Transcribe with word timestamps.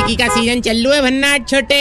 आशिकी 0.00 0.16
का 0.16 0.26
सीज़न 0.28 0.60
चल्लू 0.60 0.90
है 0.90 1.00
भन्नाट 1.02 1.48
छोटे। 1.48 1.78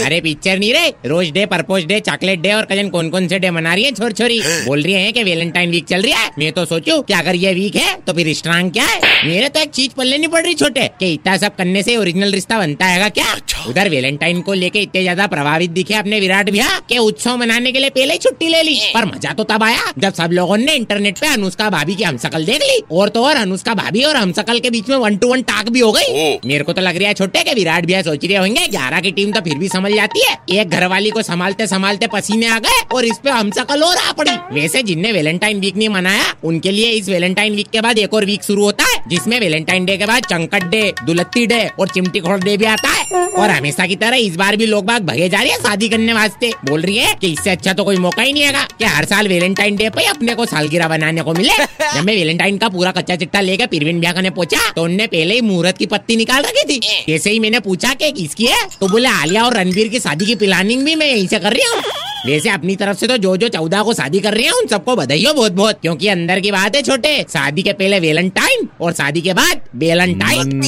अरे 0.00 0.20
पिक्चर 0.20 0.58
नहीं 0.58 0.72
रे। 0.74 0.92
Rose 1.06 1.30
day 1.32 1.44
propose 1.46 1.84
day 1.86 1.98
chocolate 2.00 2.40
day 2.40 2.52
और 2.52 2.64
कज़न 2.70 2.88
कौन 2.90 3.10
कौन 3.10 3.26
से 3.28 3.38
डे 3.38 3.50
मना 3.50 3.74
रही 3.74 3.84
है 3.84 3.90
छोर 3.92 4.12
छोरी 4.12 4.40
बोल 4.40 4.82
रही 4.82 4.92
है 4.94 5.10
कि 5.12 5.22
वैलेंटाइन 5.24 5.70
वीक 5.70 5.84
चल 5.86 6.02
रही 6.02 6.12
है। 6.12 6.30
मैं 6.38 6.52
तो 6.52 6.64
सोचू 6.64 7.00
की 7.02 7.14
अगर 7.14 7.34
ये 7.36 7.52
वीक 7.54 7.76
है 7.76 7.94
तो 8.06 8.12
फिर 8.12 8.32
स्ट्रांग 8.34 8.70
क्या 8.72 8.84
है? 8.84 9.00
मेरे 9.26 9.48
तो 9.48 9.60
एक 9.60 9.70
चीज़ 9.70 9.90
पल्ले 9.96 10.18
नहीं 10.18 10.28
पड़ 10.28 10.42
रही 10.42 10.54
छोटे 10.54 10.86
कि 11.00 11.12
इतना 11.14 11.36
सब 11.36 11.56
करने 11.56 11.82
से 11.82 11.96
ओरिजिनल 11.96 12.32
रिश्ता 12.32 12.58
बनता 12.58 12.86
है 12.86 13.10
क्या? 13.10 13.26
उधर 13.68 13.88
वेलेंटाइन 13.90 14.40
को 14.40 14.52
लेके 14.54 14.80
इतने 14.80 15.02
ज़्यादा 15.02 15.26
प्रभावित 15.26 15.70
दिखे 15.70 15.94
अपने 15.96 16.20
विराट 16.20 16.50
भैया 16.50 16.78
के 16.88 16.98
उत्सव 17.00 17.36
मनाने 17.36 17.72
के 17.72 17.78
लिए 17.78 17.90
पहले 17.90 18.12
ही 18.12 18.18
छुट्टी 18.18 18.48
ले 18.48 18.62
ली। 18.62 18.78
पर 18.94 19.06
मज़ा 19.06 19.32
तो 19.32 19.44
तब 19.44 19.62
आया 19.62 19.92
जब 19.98 20.14
सब 20.14 20.32
लोगों 20.32 20.56
ने 20.58 20.74
इंटरनेट 20.76 21.18
पे 21.18 21.26
अनुष्का 21.28 21.70
भाभी 21.70 21.94
की 21.94 22.04
हमसकल 22.04 22.44
देख 22.44 22.62
ली। 22.62 22.80
और 22.92 23.08
तो 23.08 23.24
और 23.24 23.36
अनुष्का 23.36 23.74
भाभी 23.74 24.04
और 24.04 24.16
हमसकल 24.16 24.58
के 24.58 24.70
बीच 24.70 24.88
में 24.88 24.96
वन 24.96 25.16
टू 25.16 25.28
वन 25.28 25.42
टाक 25.44 25.68
भी 25.68 25.80
हो 25.80 25.92
गई। 25.92 26.38
मेरे 26.46 26.64
को 26.64 26.72
तो 26.72 26.82
लग 26.82 26.96
रहा 26.96 27.08
है 27.08 27.14
छोटे 27.18 27.42
के 27.42 27.52
विराट 27.54 27.86
भैया 27.86 28.00
सोच 28.02 28.24
रहे 28.24 28.36
होंगे, 28.36 28.66
ग्यारह 28.68 29.00
की 29.00 29.10
टीम 29.10 29.30
तो 29.32 29.40
फिर 29.40 29.58
भी 29.58 29.68
समझ 29.68 29.90
जाती 29.92 30.20
है। 30.24 30.36
एक 30.58 30.68
घर 30.68 30.86
वाली 30.86 31.10
को 31.10 31.22
संभालते 31.22 31.66
संभालते 31.66 32.06
पसीने 32.06 32.46
आ 32.46 32.58
गए 32.58 32.82
और 32.94 33.04
इस 33.04 33.18
पे 33.24 33.30
हम 33.30 33.50
सकल 33.50 33.82
और 33.82 33.96
आ 33.98 34.12
पड़ी। 34.12 34.36
वैसे 34.52 34.82
जिनने 34.82 35.12
वेलेंटाइन 35.12 35.60
वीक 35.60 35.76
नहीं 35.76 35.88
मनाया, 35.88 36.32
उनके 36.44 36.70
लिए 36.70 36.90
इस 36.90 37.08
वेलेंटाइन 37.08 37.54
वीक 37.54 37.68
के 37.68 37.80
बाद 37.80 37.98
एक 37.98 38.14
और 38.14 38.24
वीक 38.24 38.44
शुरू 38.44 38.64
होता। 38.64 38.84
जिसमें 39.10 39.38
वेलेंटाइन 39.40 39.84
डे 39.84 39.96
के 39.96 40.06
बाद 40.06 40.24
चंकट 40.24 40.64
डे 40.66 40.82
दुलत्ती 41.04 41.46
डे 41.46 41.60
और 41.80 41.88
चिमटी 41.88 42.20
खोड़ 42.20 42.38
डे 42.40 42.56
भी 42.56 42.64
आता 42.66 42.88
है। 42.88 43.26
और 43.28 43.50
हमेशा 43.50 43.86
की 43.86 43.96
तरह 43.96 44.16
इस 44.18 44.36
बार 44.36 44.56
भी 44.56 44.66
लोग 44.66 44.84
बाग 44.86 45.02
भगे 45.06 45.28
जा 45.28 45.40
रही 45.40 45.50
है 45.50 45.58
शादी 45.58 45.88
करने 45.88 46.12
वास्ते। 46.12 46.52
बोल 46.64 46.82
रही 46.82 46.96
है 46.96 47.14
कि 47.20 47.32
इससे 47.32 47.50
अच्छा 47.50 47.72
तो 47.72 47.84
कोई 47.84 47.96
मौका 47.98 48.22
ही 48.22 48.32
नहीं 48.32 48.42
है 48.42 48.66
कि 48.78 48.84
हर 48.86 49.04
साल 49.04 49.28
वेलेंटाइन 49.28 49.76
डे 49.76 49.88
पे 49.90 50.04
अपने 50.06 50.34
को 50.34 50.46
सालगिरह 50.46 50.88
बनाने 50.88 51.22
को 51.22 51.34
मिले। 51.34 51.56
जब 51.84 52.04
मैं 52.04 52.14
वैलेंटाइन 52.14 52.58
का 52.58 52.68
पूरा 52.68 52.90
कच्चा 52.92 53.16
चिट्टा 53.16 53.40
लेकर 53.40 53.66
पिरविन 53.68 54.00
ब्याह 54.00 54.12
करने 54.12 54.30
पहुँचा 54.30 54.70
तो 54.72 54.82
उनने 54.84 55.06
पहले 55.08 55.34
ही 55.34 55.40
मुहूर्त 55.42 55.78
की 55.78 55.86
पत्ती 55.86 56.16
निकाल 56.16 56.42
रखी 56.42 56.64
थी। 56.70 56.80
जैसे 57.08 57.30
ही 57.30 57.38
मैंने 57.40 57.60
पूछा 57.60 57.94
कि 57.94 58.10
किसकी 58.12 58.46
है? 58.46 58.66
तो 58.80 58.88
बोले 58.88 59.08
आलिया 59.10 59.44
और 59.44 59.56
रणबीर 59.56 59.88
की 59.88 60.00
शादी 60.00 60.26
की 60.26 60.34
प्लानिंग 60.36 60.84
भी 60.84 60.94
मैं 60.94 61.06
यहीं 61.06 61.26
से 61.28 61.38
कर 61.38 61.52
रही 61.52 61.62
हूँ। 61.64 61.97
वैसे 62.26 62.50
अपनी 62.50 62.74
तरफ़ 62.76 62.96
से 62.98 63.06
तो 63.06 63.16
जो 63.16 63.36
जो 63.36 63.48
चौदह 63.48 63.82
को 63.82 63.92
शादी 63.94 64.20
कर 64.20 64.34
रही 64.34 64.44
है 64.44 64.52
उन 64.52 64.66
सबको 64.70 64.96
बधाई 64.96 65.24
हो 65.24 65.32
बहुत 65.34 65.52
बहुत 65.60 65.80
क्योंकि 65.82 66.08
अंदर 66.08 66.40
की 66.40 66.50
बात 66.52 66.76
है 66.76 66.82
छोटे 66.82 67.14
शादी 67.32 67.62
के 67.62 67.72
पहले 67.72 68.00
वेलेंटाइन 68.00 68.68
और 68.80 68.92
शादी 69.00 69.20
के 69.20 69.34
बाद 69.40 69.60
वेलेंटाइन 69.84 70.60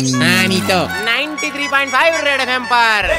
तो 0.70 0.78
ninety 1.04 1.50
three 1.50 1.68
point 1.68 1.92
five 1.92 2.24
Red 2.26 2.48
FM 2.48 2.64
पर। 2.72 3.14